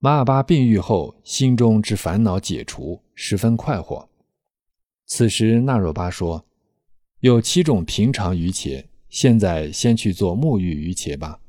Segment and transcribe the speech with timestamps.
[0.00, 4.08] 马尔巴病愈后，心中之烦恼解除，十分快活。
[5.06, 6.46] 此时，纳若巴说
[7.18, 11.40] ：“有七种平常鱼茄，现在先去做沐浴鱼茄吧。”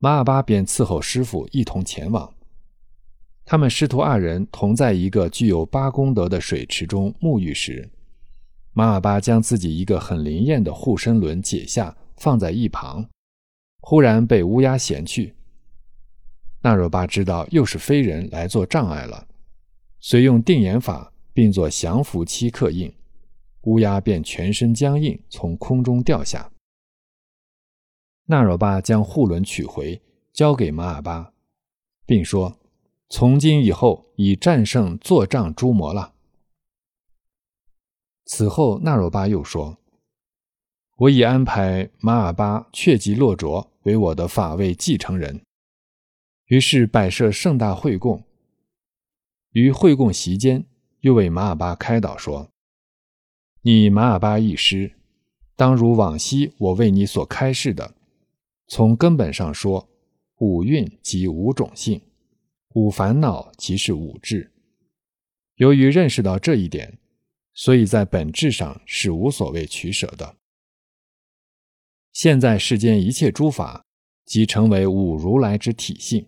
[0.00, 2.30] 马尔巴便伺候师傅一同前往。
[3.46, 7.90] 他们师徒二人同在一个具有八功德的水池中沐浴时，
[8.74, 13.08] 马尔巴将自己一个很灵验的护身轮解下，放在一旁，
[13.80, 15.34] 忽然被乌鸦衔去。
[16.62, 19.26] 纳若巴知道又是非人来做障碍了，
[20.00, 21.12] 遂用定眼法。
[21.32, 22.92] 并作降伏七刻印，
[23.62, 26.50] 乌鸦便全身僵硬，从空中掉下。
[28.26, 30.02] 纳若巴将护轮取回，
[30.32, 31.32] 交给马尔巴，
[32.04, 32.58] 并说
[33.08, 36.14] ：“从今以后，已战胜作障诸魔了。”
[38.26, 39.78] 此后，纳若巴又说
[40.98, 45.40] ：“我已安排马尔巴确吉洛卓为我的法位继承人。”
[46.50, 48.24] 于是摆设盛大会供，
[49.52, 50.66] 于会供席间。
[50.98, 52.50] 又为马尔巴开导说
[53.62, 54.92] ：“你马尔巴一师，
[55.54, 57.94] 当如往昔我为你所开示的，
[58.66, 59.88] 从根本上说，
[60.38, 62.02] 五蕴即五种性，
[62.74, 64.50] 五烦恼即是五智。
[65.54, 66.98] 由于认识到这一点，
[67.54, 70.36] 所以在本质上是无所谓取舍的。
[72.12, 73.86] 现在世间一切诸法，
[74.24, 76.26] 即成为五如来之体性。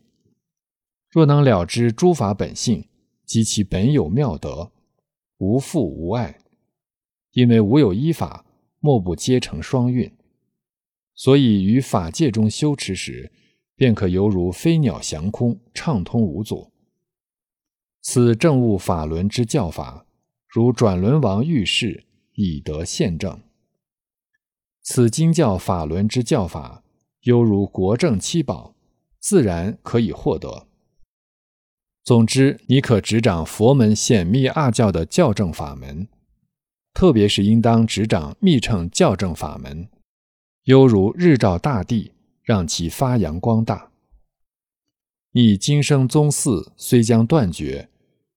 [1.12, 2.88] 若能了知诸法本性。”
[3.24, 4.72] 及其本有妙德，
[5.38, 6.38] 无父无爱，
[7.30, 8.44] 因为无有依法，
[8.78, 10.12] 莫不皆成双运。
[11.14, 13.33] 所以于法界中修持时，
[13.74, 16.72] 便可犹如飞鸟翔空，畅通无阻。
[18.02, 20.05] 此正悟法轮之教法，
[20.46, 23.40] 如转轮王遇事，以得现正。
[24.83, 26.84] 此经教法轮之教法，
[27.22, 28.74] 犹如国政七宝，
[29.18, 30.66] 自然可以获得。
[32.05, 36.08] 总之，你可执掌佛门显密二教的教正法门，
[36.92, 39.89] 特别是应当执掌密乘教正法门，
[40.64, 42.12] 犹如日照大地，
[42.42, 43.92] 让其发扬光大。
[45.30, 47.89] 你今生宗嗣虽将断绝，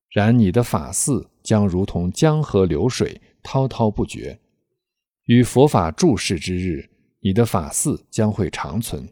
[0.09, 4.39] 然你的法嗣将如同江河流水，滔滔不绝。
[5.25, 9.11] 于佛法注释之日，你的法嗣将会长存。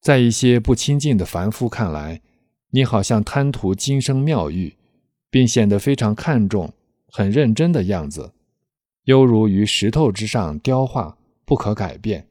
[0.00, 2.22] 在一些不亲近的凡夫看来，
[2.70, 4.76] 你好像贪图今生妙玉，
[5.30, 6.72] 并显得非常看重、
[7.06, 8.32] 很认真的样子，
[9.04, 12.28] 犹如于石头之上雕画，不可改变。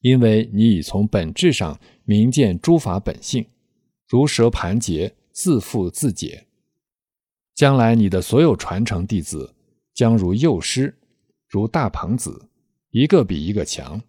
[0.00, 3.46] 因为你已从本质上明见诸法本性，
[4.08, 6.46] 如蛇盘结，自缚自解。
[7.54, 9.54] 将来你的所有传承弟子，
[9.94, 10.98] 将如幼师，
[11.48, 12.48] 如大鹏子，
[12.90, 14.02] 一个比一个强。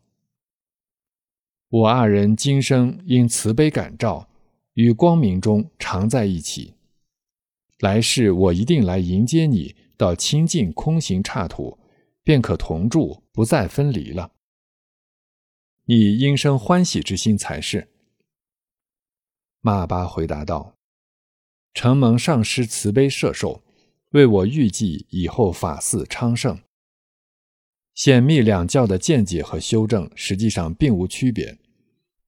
[1.69, 4.27] 我二人今生因慈悲感召。
[4.75, 6.75] 与光明中常在一起。
[7.79, 11.77] 来世我一定来迎接你到清净空行刹土，
[12.23, 14.31] 便可同住，不再分离了。
[15.85, 17.89] 你应生欢喜之心才是。
[19.61, 20.77] 马巴回答道
[21.73, 23.63] ：“承蒙上师慈悲摄受，
[24.11, 26.59] 为我预计以后法寺昌盛。
[27.93, 31.57] 显密两教的见解和修正实际上并无区别，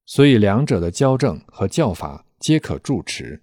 [0.06, 3.42] 所以两者的教正和教法。”皆可住持，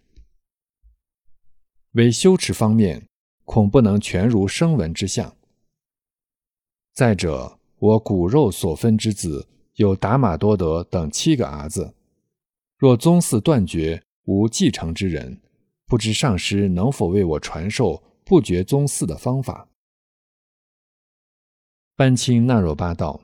[1.91, 3.09] 为修持方面，
[3.43, 5.35] 恐不能全如声闻之相。
[6.93, 11.93] 再者，我骨肉所分之子有达玛多德等七个儿子，
[12.77, 15.41] 若宗嗣断绝，无继承之人，
[15.85, 19.67] 不知上师能否为我传授不绝宗嗣的方法？
[21.97, 23.21] 班钦那若巴道：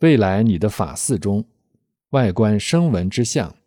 [0.00, 1.46] 未来你的法寺中，
[2.10, 3.57] 外观声闻之相。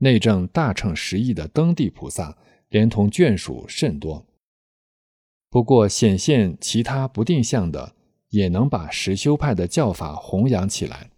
[0.00, 2.36] 内证大乘十亿的登地菩萨，
[2.68, 4.26] 连同眷属甚多。
[5.48, 7.94] 不过显现其他不定向的，
[8.28, 11.10] 也能把实修派的教法弘扬起来。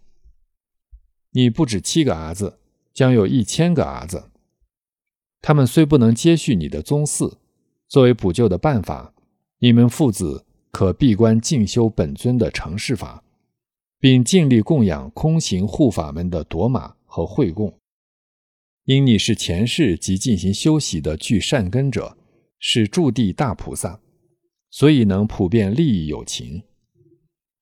[1.31, 2.59] 你不止七个儿子，
[2.93, 4.31] 将有一千个儿子。
[5.41, 7.35] 他们虽不能接续你的宗嗣，
[7.87, 9.13] 作为补救的办法，
[9.59, 13.23] 你们父子可闭关静修本尊的成事法，
[13.99, 17.79] 并尽力供养空行护法们的夺马和会供。
[18.85, 22.17] 因你是前世即进行修习的具善根者，
[22.59, 24.01] 是驻地大菩萨，
[24.69, 26.63] 所以能普遍利益有情。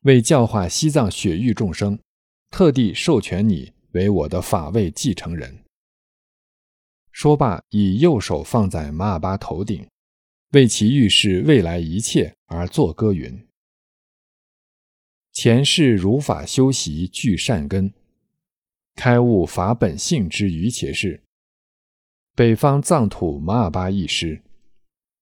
[0.01, 1.99] 为教化西藏雪域众生，
[2.49, 5.63] 特地授权你为我的法位继承人。
[7.11, 9.87] 说罢，以右手放在马尔巴头顶，
[10.53, 13.47] 为其预示未来一切而作歌云：
[15.33, 17.93] 前世如法修习具善根，
[18.95, 21.23] 开悟法本性之于且是。
[22.33, 24.41] 北方藏土马尔巴一师，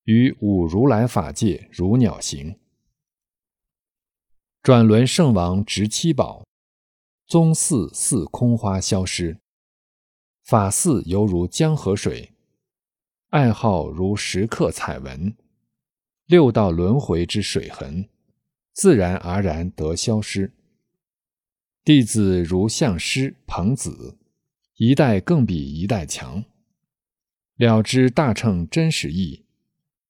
[0.04, 2.58] 于五如来法界如鸟行。
[4.62, 6.44] 转轮圣王执七宝，
[7.26, 9.38] 宗寺似空花消失，
[10.44, 12.32] 法寺犹如江河水，
[13.30, 15.34] 爱好如石刻彩纹，
[16.26, 18.08] 六道轮回之水痕，
[18.72, 20.52] 自然而然得消失。
[21.92, 24.16] 弟子如相师彭子，
[24.76, 26.44] 一代更比一代强。
[27.56, 29.44] 了知大乘真实义，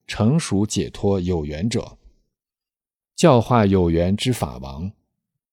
[0.06, 1.97] 成熟解脱有缘者，
[3.17, 4.93] 教化有缘之法王，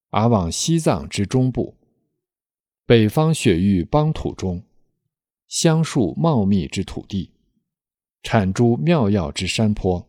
[0.10, 1.78] 而往西藏之中部，
[2.86, 4.62] 北方雪域邦土中，
[5.48, 7.32] 香树茂密之土地，
[8.22, 10.06] 产诸妙药之山坡，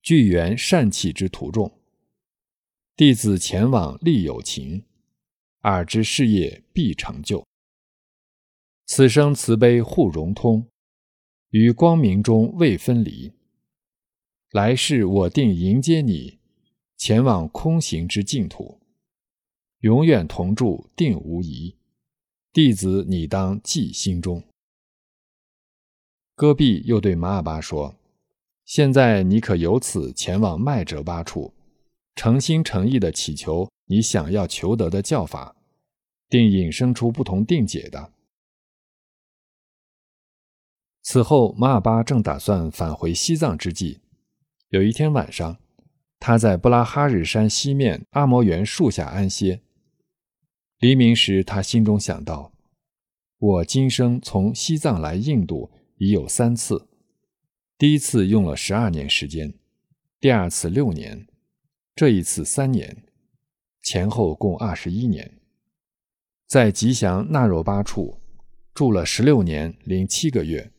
[0.00, 1.70] 聚缘善气之途中，
[2.94, 4.84] 弟子前往力有情，
[5.62, 7.42] 尔之事业必成就。
[8.84, 10.66] 此生慈悲互融通，
[11.48, 13.32] 于光明中未分离。
[14.50, 16.38] 来世我定迎接你，
[16.98, 18.78] 前往空行之净土，
[19.80, 21.74] 永远同住定无疑。
[22.52, 24.44] 弟子你当记心中。
[26.34, 27.96] 戈壁又对马尔巴说
[28.66, 31.54] ：“现在你可由此前往麦哲巴处，
[32.14, 35.56] 诚心诚意地祈求你想要求得的教法，
[36.28, 38.12] 定引生出不同定解的。”
[41.02, 44.00] 此后，马尔巴正打算返回西藏之际，
[44.68, 45.58] 有一天晚上，
[46.20, 49.60] 他在布拉哈日山西面阿摩园树下安歇。
[50.78, 52.52] 黎明时，他心中想到
[53.38, 56.88] ：“我今生从西藏来印度已有三次，
[57.76, 59.52] 第一次用了十二年时间，
[60.20, 61.26] 第二次六年，
[62.02, 63.04] 这一次三年，
[63.80, 65.38] 前后共二十一年。
[66.48, 68.18] 在吉祥纳若巴处
[68.74, 70.72] 住了十六年零七个月。”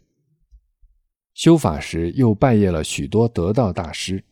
[1.34, 4.26] 修法时，又拜谒了许多得道大师。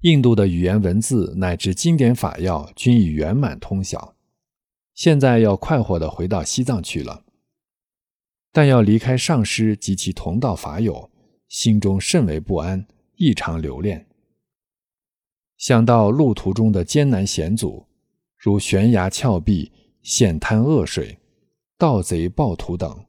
[0.00, 4.16] 印度的语言文字乃至经典法要均已圆满通晓。
[4.92, 7.24] 现在要快活地回到西藏去了，
[8.50, 11.12] 但要离开上师及其同道法友，
[11.46, 12.84] 心中甚为不安，
[13.14, 14.08] 异常留恋。
[15.62, 17.86] 想到路途中的艰难险阻，
[18.36, 19.70] 如悬崖峭壁、
[20.02, 21.16] 险滩恶水、
[21.78, 23.06] 盗贼暴徒等。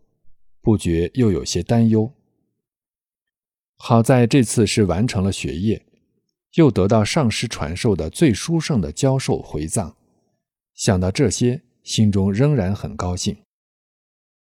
[0.61, 2.13] 不觉又有些担忧。
[3.77, 5.83] 好在这次是完成了学业，
[6.53, 9.97] 又得到上师传授的最殊胜的教授回藏。
[10.75, 13.35] 想到这些，心中仍然很高兴。